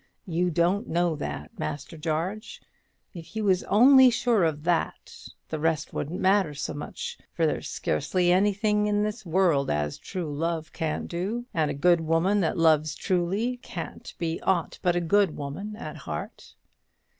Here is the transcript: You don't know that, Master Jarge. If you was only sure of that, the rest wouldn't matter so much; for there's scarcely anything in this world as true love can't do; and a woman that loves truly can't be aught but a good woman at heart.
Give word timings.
You 0.25 0.49
don't 0.49 0.87
know 0.89 1.15
that, 1.17 1.59
Master 1.59 1.95
Jarge. 1.95 2.59
If 3.13 3.35
you 3.35 3.43
was 3.43 3.63
only 3.65 4.09
sure 4.09 4.43
of 4.43 4.63
that, 4.63 5.13
the 5.49 5.59
rest 5.59 5.93
wouldn't 5.93 6.19
matter 6.19 6.55
so 6.55 6.73
much; 6.73 7.19
for 7.35 7.45
there's 7.45 7.69
scarcely 7.69 8.31
anything 8.31 8.87
in 8.87 9.03
this 9.03 9.27
world 9.27 9.69
as 9.69 9.99
true 9.99 10.35
love 10.35 10.73
can't 10.73 11.07
do; 11.07 11.45
and 11.53 11.69
a 11.69 11.95
woman 12.01 12.39
that 12.39 12.57
loves 12.57 12.95
truly 12.95 13.57
can't 13.57 14.15
be 14.17 14.41
aught 14.41 14.79
but 14.81 14.95
a 14.95 15.01
good 15.01 15.37
woman 15.37 15.75
at 15.75 15.97
heart. 15.97 16.55